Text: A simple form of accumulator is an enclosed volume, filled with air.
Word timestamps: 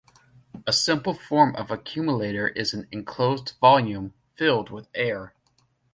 A 0.65 0.73
simple 0.73 1.13
form 1.13 1.55
of 1.55 1.69
accumulator 1.69 2.47
is 2.47 2.73
an 2.73 2.87
enclosed 2.91 3.53
volume, 3.61 4.15
filled 4.35 4.71
with 4.71 4.87
air. 4.95 5.35